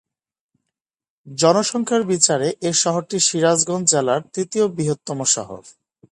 জনসংখ্যার 1.27 2.03
বিচারে 2.03 2.47
এ 2.61 2.71
শহরটি 2.73 3.17
সিরাজগঞ্জ 3.19 3.85
জেলার 3.91 4.21
তৃতীয় 4.33 4.65
বৃহত্তম 4.67 5.19
শহর। 5.35 5.61